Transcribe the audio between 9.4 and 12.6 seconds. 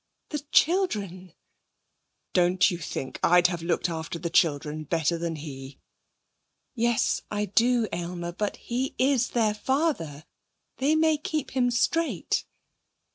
father. They may keep him straight.'